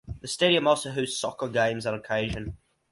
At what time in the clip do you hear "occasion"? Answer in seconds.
1.93-2.57